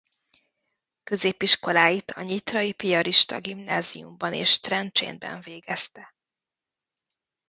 [1.03, 6.15] Középiskoláit a Nyitrai Piarista Gimnáziumban és Trencsénben végezte.